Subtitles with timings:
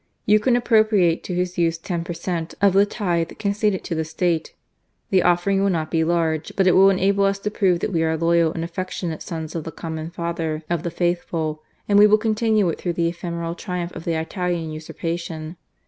[0.25, 4.03] You can appropriate to his use ten per cent, of the tithe conceded to the
[4.03, 4.55] State.
[5.11, 7.93] The offer ing will not be large, but it will enable us to prove that
[7.93, 12.07] we are loyal and affectionate sons of the common Father of the Faithful, and we
[12.07, 15.55] will continue it through the ephemeral triumph of the Italian usurpation.